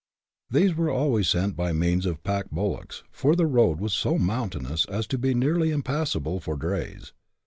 [0.49, 4.85] These were always sent by means of pack bullocks, for the road was so mountainous
[4.85, 7.13] as to be nearly impassable for drays.